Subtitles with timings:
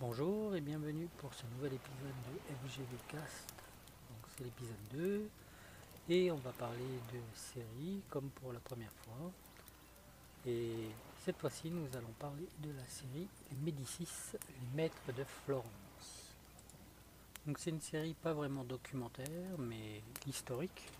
[0.00, 3.52] Bonjour et bienvenue pour ce nouvel épisode de FGVcast.
[4.08, 5.28] Donc c'est l'épisode 2
[6.08, 9.32] et on va parler de série comme pour la première fois.
[10.46, 10.90] Et
[11.24, 13.26] cette fois-ci nous allons parler de la série
[13.64, 16.36] Médicis, les maîtres de Florence.
[17.44, 20.92] Donc c'est une série pas vraiment documentaire mais historique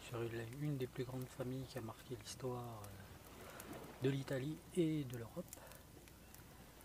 [0.00, 0.20] sur
[0.60, 5.44] une des plus grandes familles qui a marqué l'histoire euh, de l'Italie et de l'Europe.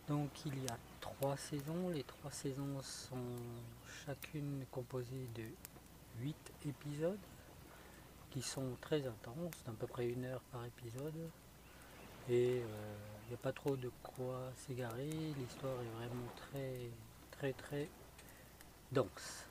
[0.07, 1.89] Donc il y a trois saisons.
[1.89, 3.37] Les trois saisons sont
[4.05, 5.43] chacune composées de
[6.19, 6.35] 8
[6.67, 7.19] épisodes
[8.31, 11.13] qui sont très intenses, d'à peu près une heure par épisode.
[12.27, 15.09] Et euh, il n'y a pas trop de quoi s'égarer.
[15.37, 16.89] L'histoire est vraiment très
[17.31, 17.87] très très
[18.91, 19.45] dense.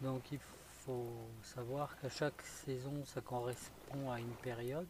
[0.00, 0.40] Donc il
[0.84, 4.88] faut savoir qu'à chaque saison ça correspond à une période.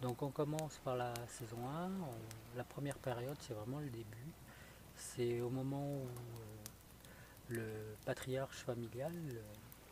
[0.00, 1.90] Donc on commence par la saison 1.
[2.56, 4.32] la première période, c'est vraiment le début.
[4.96, 6.56] C'est au moment où euh,
[7.48, 9.12] le patriarche familial,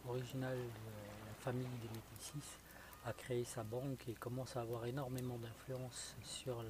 [0.09, 2.59] original de la famille des Médicis,
[3.07, 6.63] a créé sa banque et commence à avoir énormément d'influence sur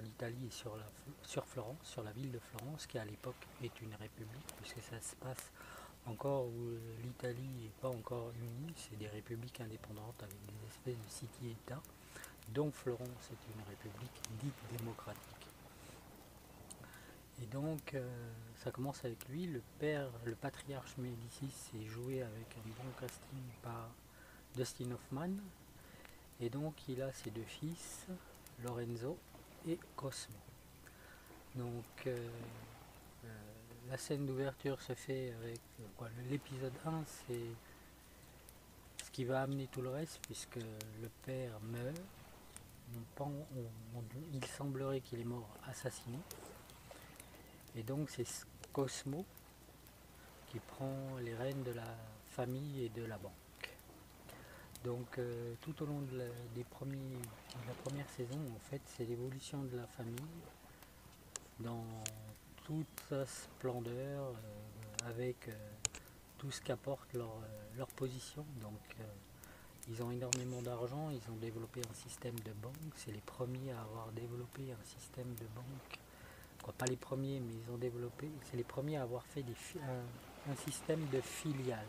[0.00, 0.86] l'Italie et sur, la,
[1.22, 5.00] sur Florence, sur la ville de Florence, qui à l'époque est une république, puisque ça
[5.00, 5.50] se passe
[6.06, 11.10] encore où l'Italie n'est pas encore unie, c'est des républiques indépendantes avec des espèces de
[11.10, 11.82] city-états,
[12.48, 15.51] dont Florence est une république dite démocratique.
[17.42, 18.08] Et donc euh,
[18.62, 23.42] ça commence avec lui, le père, le patriarche Médicis est joué avec un bon casting
[23.62, 23.90] par
[24.54, 25.30] Dustin Hoffman.
[26.40, 28.06] Et donc il a ses deux fils,
[28.62, 29.18] Lorenzo
[29.66, 30.36] et Cosmo.
[31.56, 32.28] Donc euh,
[33.24, 33.28] euh,
[33.90, 35.60] la scène d'ouverture se fait avec
[36.30, 42.00] l'épisode 1, c'est ce qui va amener tout le reste, puisque le père meurt.
[44.32, 46.18] il semblerait qu'il est mort assassiné.
[47.76, 48.26] Et donc c'est
[48.72, 49.24] Cosmo
[50.48, 51.96] qui prend les rênes de la
[52.28, 53.32] famille et de la banque.
[54.84, 56.24] Donc euh, tout au long de la,
[56.54, 60.16] des premiers, de la première saison, en fait, c'est l'évolution de la famille
[61.60, 61.84] dans
[62.64, 65.52] toute sa splendeur, euh, avec euh,
[66.38, 67.32] tout ce qu'apporte leur,
[67.76, 68.44] leur, position.
[68.60, 68.96] Donc
[69.88, 73.80] ils ont énormément d'argent, ils ont développé un système de banque, c'est les premiers à
[73.82, 75.98] avoir développé un système de banque
[76.70, 79.54] pas les premiers, mais ils ont développé, c'est les premiers à avoir fait des,
[80.48, 81.86] un, système de filiales.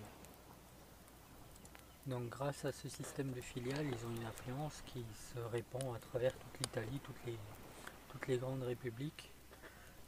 [2.08, 6.00] Donc grâce à ce système de filiales, ils ont une influence qui se répand à
[6.00, 9.32] travers toute l'Italie, toutes les, grandes républiques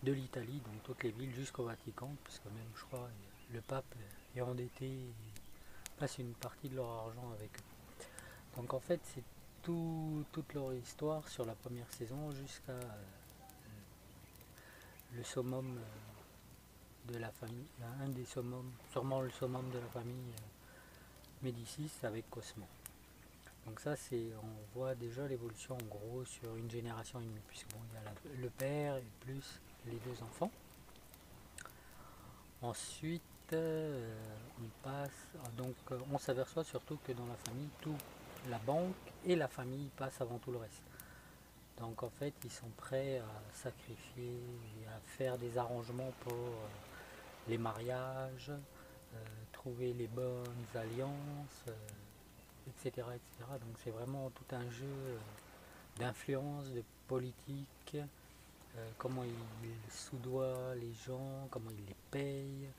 [0.03, 3.09] de l'Italie, donc toutes les villes jusqu'au Vatican, parce que même je crois
[3.53, 3.85] le pape
[4.35, 5.13] est endetté et
[5.97, 8.55] passe une partie de leur argent avec eux.
[8.57, 9.23] Donc en fait c'est
[9.61, 12.79] toute leur histoire sur la première saison jusqu'à
[15.15, 17.67] le summum euh, de la famille,
[18.01, 22.65] un des summums, sûrement le summum de la famille euh, Médicis avec Cosmo.
[23.65, 27.69] Donc ça c'est, on voit déjà l'évolution en gros sur une génération et demie, puisque
[27.71, 30.51] bon, il y a le père et plus les deux enfants.
[32.61, 33.21] Ensuite,
[33.53, 34.15] euh,
[34.59, 35.27] on passe,
[35.57, 35.75] donc
[36.11, 37.97] on s'aperçoit surtout que dans la famille, tout,
[38.49, 38.95] la banque
[39.25, 40.81] et la famille passent avant tout le reste.
[41.79, 44.39] Donc en fait, ils sont prêts à sacrifier
[44.87, 46.67] à faire des arrangements pour euh,
[47.49, 49.17] les mariages, euh,
[49.51, 51.65] trouver les bonnes alliances,
[52.67, 53.49] etc., euh, etc.
[53.61, 55.19] Donc c'est vraiment tout un jeu
[55.97, 57.97] d'influence, de politique,
[58.97, 62.69] comment ils soudoient les gens, comment ils les payent,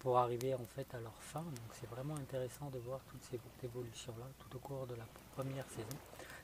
[0.00, 1.42] pour arriver en fait à leur fin.
[1.42, 5.68] Donc c'est vraiment intéressant de voir toutes ces évolutions-là tout au cours de la première
[5.70, 5.96] saison.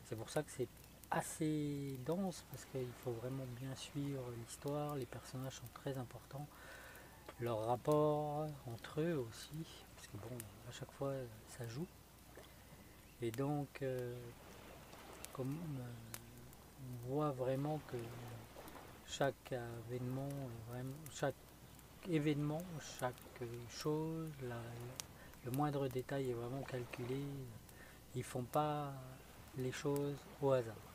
[0.05, 0.69] C'est pour ça que c'est
[1.11, 6.47] assez dense parce qu'il faut vraiment bien suivre l'histoire, les personnages sont très importants,
[7.41, 9.67] leur rapport entre eux aussi,
[9.97, 10.37] parce que bon,
[10.69, 11.13] à chaque fois
[11.49, 11.87] ça joue.
[13.23, 14.17] Et donc, euh,
[15.33, 17.97] comme euh, on voit vraiment que
[19.07, 19.53] chaque
[19.91, 20.29] événement,
[21.13, 21.35] chaque
[22.09, 22.63] événement,
[22.99, 23.15] chaque
[23.69, 24.31] chose,
[25.45, 27.21] le moindre détail est vraiment calculé.
[28.15, 28.93] Ils font pas
[29.59, 30.90] les choses au hasard.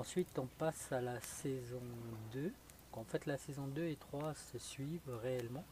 [0.00, 1.82] Ensuite, on passe à la saison
[2.32, 2.50] 2.
[2.94, 5.62] En fait, la saison 2 et 3 se suivent réellement.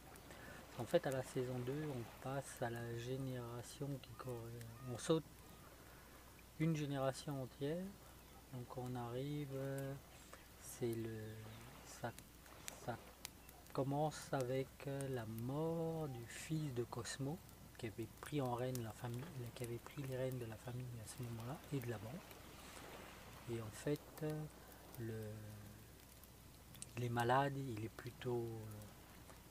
[0.77, 4.11] En fait, à la saison 2, on passe à la génération qui
[4.93, 5.23] On saute
[6.59, 7.83] une génération entière.
[8.53, 9.57] Donc, on arrive.
[10.61, 11.17] C'est le.
[11.87, 12.11] Ça,
[12.85, 12.95] ça
[13.73, 14.67] commence avec
[15.09, 17.35] la mort du fils de Cosmo,
[17.79, 19.23] qui avait pris en reine la famille,
[19.55, 22.38] qui avait pris les rênes de la famille à ce moment-là et de la banque.
[23.51, 23.99] Et en fait,
[26.97, 28.45] il est malade, il est plutôt.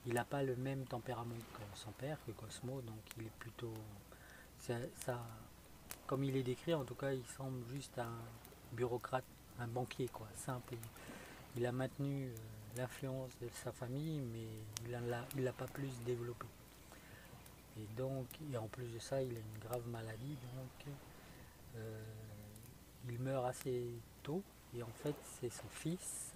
[0.07, 3.75] il n'a pas le même tempérament que son père, que Cosmo, donc il est plutôt.
[4.61, 4.77] Ça,
[6.07, 8.19] comme il est décrit, en tout cas, il semble juste un
[8.73, 9.25] bureaucrate,
[9.59, 10.75] un banquier, quoi, simple.
[11.57, 12.31] Il a maintenu
[12.77, 14.47] l'influence de sa famille, mais
[14.87, 14.93] il
[15.37, 16.47] ne l'a pas plus développé.
[17.79, 20.91] Et donc, et en plus de ça, il a une grave maladie, euh,
[23.49, 23.85] assez
[24.23, 24.43] tôt.
[24.77, 26.33] Et en fait, c'est son fils,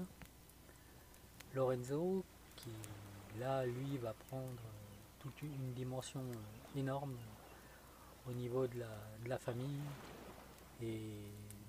[1.54, 2.24] Lorenzo,
[2.56, 2.70] qui
[3.38, 4.62] là, lui, va prendre
[5.18, 7.16] toute une dimension euh, énorme
[8.28, 8.82] au niveau de
[9.26, 9.80] la, famille
[10.80, 11.00] et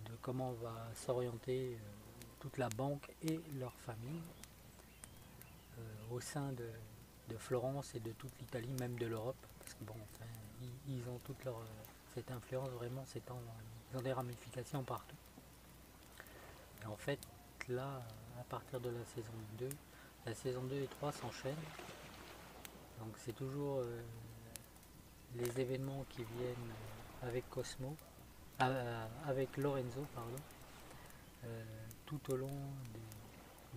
[0.06, 4.22] de comment va s'orienter euh, toute la banque et leur famille
[6.12, 6.70] au sein de,
[7.40, 10.30] Florence et de toute l'Italie, même de l'Europe, parce que bon, enfin,
[10.88, 11.60] ils, ont toute leur
[12.14, 13.40] cette influence vraiment s'étend,
[13.92, 15.16] ils ont des ramifications partout.
[16.84, 17.20] Et en fait,
[17.70, 18.04] là,
[18.40, 19.70] à partir de la saison 2,
[20.26, 21.54] la saison 2 et 3 s'enchaînent.
[23.00, 24.02] Donc c'est toujours euh,
[25.36, 26.72] les événements qui viennent
[27.22, 27.98] avec Cosmo,
[28.62, 30.38] euh, avec Lorenzo, pardon,
[31.46, 31.64] euh,
[32.06, 33.02] tout au long de,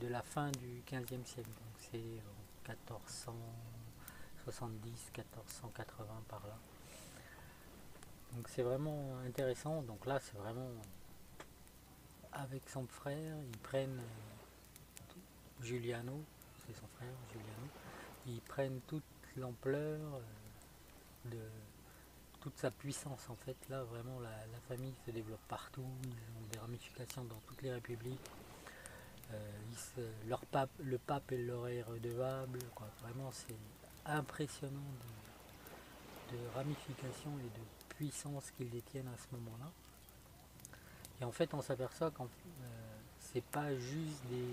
[0.07, 1.49] de, la fin du 15e siècle.
[1.49, 2.21] Donc c'est
[2.69, 6.57] 1470, 1480 par là.
[8.33, 9.83] Donc c'est vraiment intéressant.
[9.83, 10.71] Donc là c'est vraiment
[12.37, 14.01] avec son frère, ils prennent
[15.63, 16.23] Giuliano,
[16.59, 17.69] c'est son frère Giuliano,
[18.27, 19.05] ils prennent toute
[19.37, 21.41] l'ampleur euh, de
[22.41, 23.57] toute sa puissance en fait.
[23.69, 24.31] Là vraiment la,
[24.69, 28.31] famille se développe partout, ils ont des ramifications dans toutes les républiques.
[29.33, 30.13] Euh,
[30.85, 32.61] le pape est leur est redevable.
[33.03, 33.57] Vraiment, c'est
[34.05, 34.93] impressionnant
[36.31, 39.71] de, ramifications et de puissance qu'ils détiennent à ce moment-là.
[41.21, 42.27] Et en fait, on s'aperçoit que euh,
[43.21, 44.45] c'est pas juste des,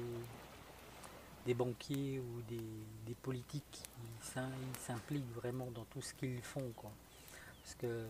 [1.46, 4.30] des banquiers ou des, politiques qui
[4.80, 6.72] s'impliquent vraiment dans tout ce qu'ils font.
[6.76, 6.92] Quoi.
[7.64, 8.06] Parce que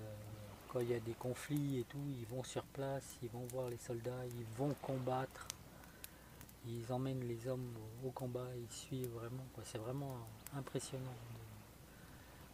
[0.69, 3.69] quand il y a des conflits et tout, ils vont sur place, ils vont voir
[3.69, 5.47] les soldats, ils vont combattre
[6.67, 7.73] ils emmènent les hommes
[8.05, 9.44] au, combat, ils suivent vraiment.
[9.65, 10.15] C'est vraiment
[10.55, 11.15] impressionnant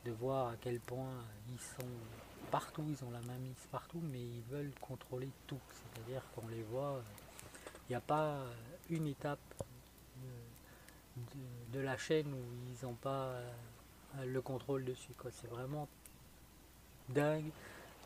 [0.06, 1.88] de, voir à quel point ils sont
[2.51, 5.60] partout, ils ont la main mise partout, mais ils veulent contrôler tout.
[5.72, 7.01] C'est-à-dire qu'on les voit,
[7.88, 8.44] il n'y a pas
[8.90, 9.40] une étape
[11.74, 13.34] de, la chaîne où ils n'ont pas
[14.25, 15.12] le contrôle dessus.
[15.31, 15.88] C'est vraiment
[17.10, 17.51] dingue.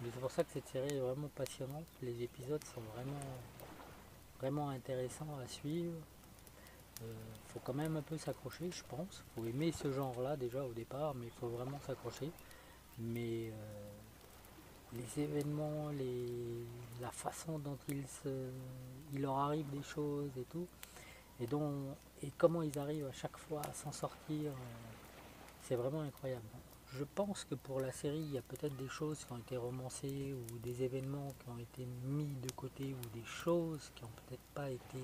[0.03, 1.85] c'est pour ça que cette série est vraiment passionnante.
[2.01, 3.19] Les épisodes sont vraiment
[4.43, 5.95] vraiment intéressant à suivre.
[6.99, 7.13] Il euh,
[7.47, 9.23] faut quand même un peu s'accrocher, je pense.
[9.37, 12.29] Il faut aimer ce genre-là déjà au départ, mais il faut vraiment s'accrocher.
[12.99, 13.51] Mais euh,
[14.95, 15.91] les événements,
[17.01, 20.67] la façon dont il leur arrive des choses et tout,
[21.39, 24.55] et, dont, et comment ils arrivent à chaque fois à s'en sortir, euh,
[25.61, 26.45] c'est vraiment incroyable.
[26.95, 29.57] Je pense que pour la série, il y a peut-être des choses qui ont été
[29.57, 34.11] romancées ou des événements qui ont été mis de côté ou des choses qui ont
[34.27, 34.99] peut-être pas été,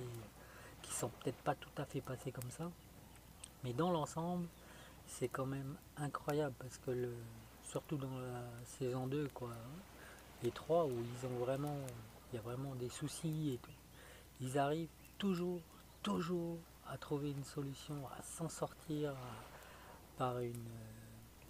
[0.83, 2.69] qui sont peut-être pas tout à fait passées comme ça.
[3.63, 4.45] Mais dans l'ensemble,
[5.07, 7.11] c'est quand même incroyable parce que le,
[7.69, 9.51] surtout dans la saison 2, quoi,
[10.43, 11.77] les 3 où ils ont vraiment,
[12.31, 13.71] il y a vraiment des soucis et tout,
[14.41, 14.89] ils arrivent
[15.19, 15.61] toujours,
[16.01, 16.57] toujours
[16.87, 19.13] à trouver une solution, à s'en sortir
[20.17, 20.53] par une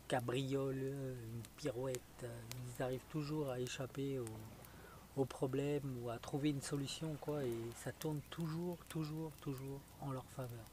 [0.10, 2.25] cabriole, une pirouette.
[2.25, 7.91] Ils arrivent toujours à échapper aux, problèmes ou à trouver une solution quoi et ça
[7.91, 10.63] tourne toujours, toujours, toujours en leur faveur.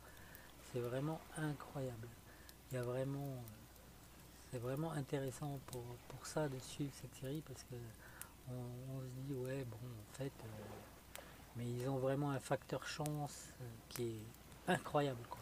[0.72, 2.06] C'est vraiment incroyable.
[2.70, 3.42] Il y a vraiment
[4.50, 5.82] c'est vraiment intéressant pour,
[6.26, 7.76] ça de suivre cette série parce que
[8.48, 11.20] on, se dit ouais bon en fait euh,
[11.56, 15.40] mais ils ont vraiment un facteur chance euh, qui est incroyable quoi.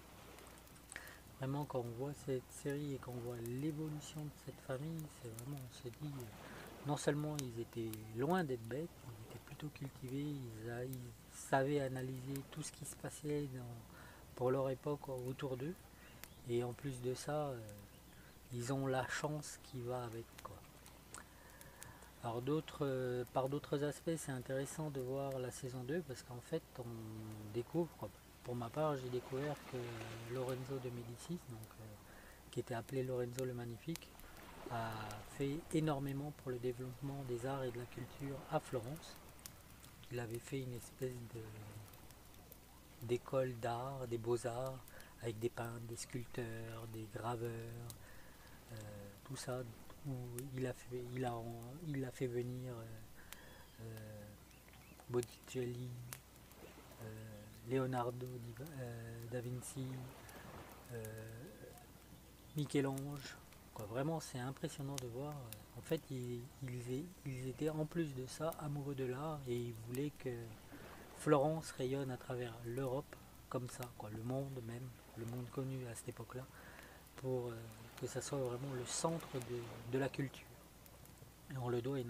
[1.39, 5.59] Vraiment, quand on voit cette série et qu'on voit l'évolution de cette famille, c'est vraiment,
[5.59, 10.23] on se dit, euh, non seulement ils étaient loin d'être bêtes, ils étaient plutôt cultivés,
[10.23, 10.89] ils,
[11.33, 13.49] savaient analyser tout ce qui se passait
[14.37, 15.75] pour leur époque autour d'eux.
[16.49, 17.53] Et en plus de ça,
[18.53, 20.25] ils ont la chance qui va avec.
[20.43, 20.57] Quoi.
[22.23, 26.41] Alors d'autres, euh, par d'autres aspects, c'est intéressant de voir la saison 2 parce qu'en
[26.41, 27.91] fait, on découvre,
[28.45, 31.85] pour ma part, j'ai découvert que Lorenzo de Médicis, donc, euh,
[32.51, 34.09] qui était appelé Lorenzo le Magnifique,
[34.71, 34.91] a
[35.37, 39.17] fait énormément pour le développement des arts et de la culture à Florence.
[40.11, 41.13] Il avait fait une espèce
[43.03, 44.79] d'école d'art, des beaux-arts,
[45.23, 47.51] avec des peintres, des sculpteurs, des graveurs,
[49.25, 49.63] tout ça,
[50.07, 50.13] où
[50.57, 52.73] il a fait, venir
[53.81, 53.85] euh,
[55.09, 55.91] Botticelli,
[57.71, 58.27] Leonardo
[59.31, 59.87] da Vinci,
[62.57, 63.37] Michel-Ange.
[63.89, 65.35] Vraiment, c'est impressionnant de voir.
[65.77, 66.41] En fait, ils,
[67.27, 70.31] ils, étaient en plus de ça amoureux de l'art et ils voulaient que
[71.19, 73.17] Florence rayonne à travers l'Europe
[73.49, 76.45] comme ça, quoi, le monde même, le monde connu à cette époque-là,
[77.25, 77.51] euh,
[78.01, 79.29] que ça soit vraiment le centre
[79.93, 80.47] de, la culture.
[81.53, 82.07] Et on, le doit et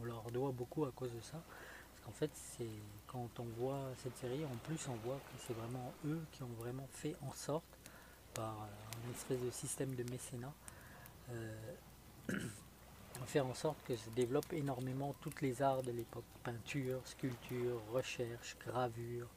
[0.00, 1.40] on leur doit beaucoup à cause de ça.
[1.40, 2.66] Parce qu'en fait, c'est
[3.06, 6.54] quand on voit cette série, en plus on voit que c'est vraiment eux qui ont
[6.58, 7.64] vraiment fait en sorte,
[8.34, 10.52] par un espèce de système de mécénat,
[11.30, 11.56] euh,
[13.26, 16.24] faire en sorte que se développent énormément toutes les arts de l'époque.
[16.42, 19.28] Peinture, sculpture, recherche, gravure,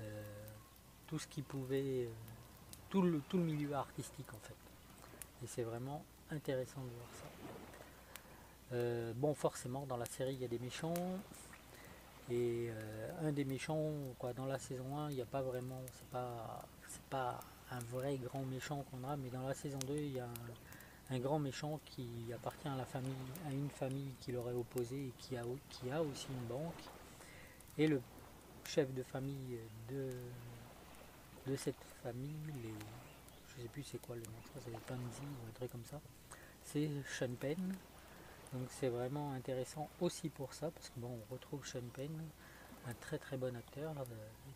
[0.00, 0.22] euh,
[1.06, 2.10] tout ce qui pouvait, euh,
[2.90, 4.67] tout, le, tout le milieu artistique en fait.
[5.42, 7.26] Et c'est vraiment intéressant de voir ça.
[8.72, 10.94] Euh, bon, forcément, dans la série, il y a des méchants.
[12.30, 12.70] Et
[13.22, 16.62] un des méchants, quoi, dans la saison 1, il n'y a pas vraiment, c'est pas,
[17.08, 17.40] pas
[17.70, 20.28] un vrai grand méchant qu'on a, mais dans la saison 2, il y a
[21.10, 23.14] un, grand méchant qui appartient à la famille,
[23.46, 26.82] à une famille qui l'aurait opposé et qui a, qui a aussi une banque.
[27.76, 28.00] Et le
[28.64, 30.10] chef de famille de,
[31.46, 32.74] de cette famille, les,
[33.84, 36.00] c'est quoi le nom, je crois c'est Panzi ou un truc comme ça,
[36.62, 37.74] c'est Sean Penn.
[38.52, 42.10] Donc c'est vraiment intéressant aussi pour ça, parce que bon, on retrouve Sean Penn,
[42.86, 43.94] un très très bon acteur,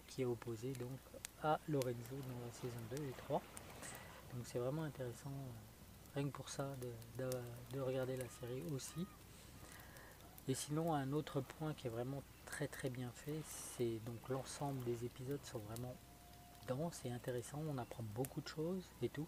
[0.07, 0.99] qui est opposé donc
[1.43, 3.43] à Lorenzo dans la saison 2 et 3.
[4.35, 5.31] Donc c'est vraiment intéressant
[6.15, 6.69] rien que pour ça
[7.19, 9.07] de, regarder la série aussi.
[10.49, 13.41] Et sinon un autre point qui est vraiment très très bien fait,
[13.77, 15.95] c'est donc l'ensemble des épisodes sont vraiment
[16.67, 19.27] denses et intéressants, on apprend beaucoup de choses et tout.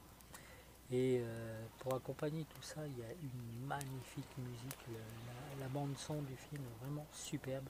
[0.91, 4.79] Et euh, pour accompagner tout ça, il y a une magnifique musique.
[5.59, 7.65] la, bande son du film est vraiment superbe.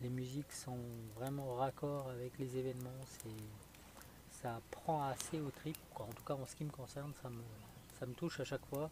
[0.00, 0.78] Les musiques sont
[1.16, 2.90] vraiment raccord avec les événements.
[4.30, 5.76] ça prend assez au trip.
[5.96, 8.90] En tout cas, en ce qui me concerne, ça me, touche à chaque fois.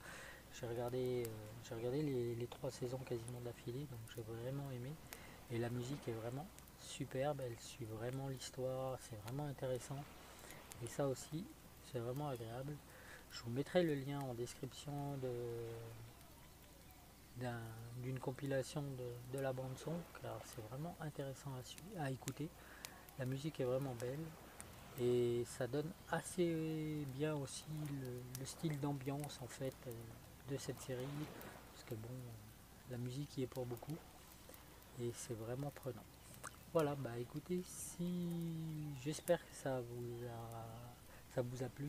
[0.60, 1.30] J'ai regardé, euh,
[1.68, 4.90] j'ai regardé les, trois saisons quasiment d'affilée, donc j'ai vraiment aimé.
[5.50, 6.46] Et la musique est vraiment
[6.86, 10.02] superbe, elle suit vraiment l'histoire, c'est vraiment intéressant.
[10.84, 11.44] Et ça aussi,
[11.90, 12.74] c'est vraiment agréable.
[13.30, 15.30] Je vous mettrai le lien en description de
[18.02, 18.82] d'une compilation
[19.32, 21.50] de, la bande son car c'est vraiment intéressant
[21.98, 22.48] à, à écouter.
[23.18, 24.24] La musique est vraiment belle
[25.00, 29.92] et ça donne assez bien aussi le, style d'ambiance en fait euh,
[30.50, 31.04] de cette série
[31.74, 32.14] parce que bon
[32.90, 33.96] la musique y est pour beaucoup
[35.00, 36.04] et c'est vraiment prenant
[36.76, 38.28] voilà bah écoutez si
[39.02, 41.88] j'espère que ça vous a ça vous a plu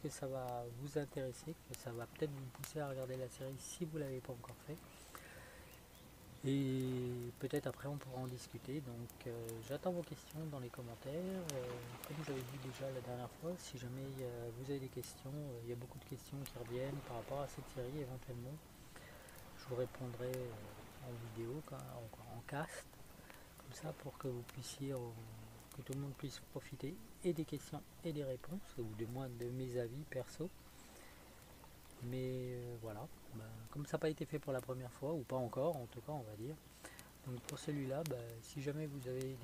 [0.00, 3.56] que ça va vous intéresser que ça va peut-être vous pousser à regarder la série
[3.58, 4.76] si vous l'avez pas encore fait
[6.46, 8.74] et peut-être après on pourra en discuter.
[8.74, 11.12] Donc euh, j'attends vos questions dans les commentaires.
[11.16, 11.66] Euh,
[12.06, 15.70] comme j'avais dit déjà la dernière fois, si jamais euh, vous avez des questions, il
[15.70, 18.54] y a beaucoup de questions qui reviennent par rapport à cette série éventuellement.
[19.58, 20.30] Je vous répondrai
[21.02, 22.86] en vidéo, en, en, cast,
[23.74, 24.94] ça pour que vous puissiez,
[25.76, 26.94] que tout le monde puisse profiter
[27.24, 30.48] et des questions et des réponses, ou de moins de mes avis perso.
[32.04, 35.36] Mais voilà, ben, comme ça n'a pas été fait pour la première fois, ou pas
[35.36, 36.54] encore en tout cas on va dire.
[37.26, 39.36] Donc pour celui-là, ben, si jamais vous avez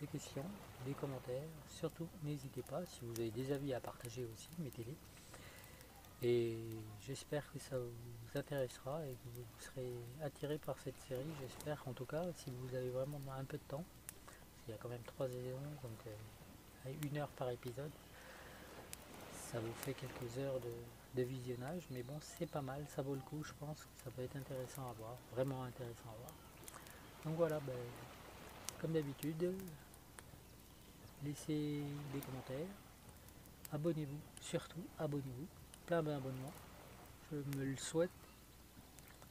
[0.00, 0.44] des, questions,
[0.86, 4.94] des commentaires, surtout n'hésitez pas, si vous avez des avis à partager aussi, mettez-les.
[6.22, 6.58] Et
[7.06, 11.92] j'espère que ça vous intéressera et que vous serez attiré par cette série, j'espère en
[11.92, 13.84] tout cas, si vous avez vraiment un peu de temps,
[14.26, 17.92] parce qu'il y a quand même trois saisons, donc euh, une heure par épisode,
[19.32, 23.20] ça vous fait quelques heures de, visionnage, mais bon, c'est pas mal, ça vaut le
[23.22, 26.32] coup, je pense que ça peut être intéressant à voir, vraiment intéressant à voir.
[27.24, 27.74] Donc voilà, ben,
[28.80, 29.52] comme d'habitude,
[31.24, 31.82] laissez
[32.12, 32.68] des commentaires,
[33.72, 35.48] abonnez-vous, surtout abonnez-vous,
[35.88, 36.52] plein d'abonnements,
[37.32, 38.10] je me le souhaite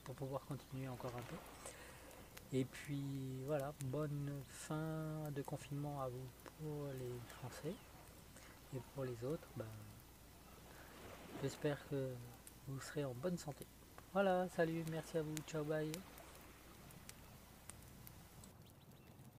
[0.04, 2.58] pour pouvoir continuer encore un peu.
[2.58, 3.04] Et puis
[3.46, 6.28] voilà, bonne fin de confinement à vous
[6.60, 7.76] pour les Français
[8.76, 9.66] et pour les autres, ben,
[11.44, 12.10] J'espère que
[12.68, 13.68] vous serez en bonne santé.
[14.12, 15.92] Voilà, salut, merci à vous, ciao, bye.